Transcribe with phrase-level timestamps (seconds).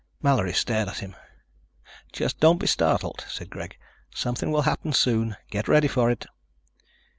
[0.19, 1.15] Mallory stared at him.
[2.11, 3.77] "Just don't be startled," said Greg.
[4.15, 5.35] "Something will happen soon.
[5.51, 6.25] Get ready for it."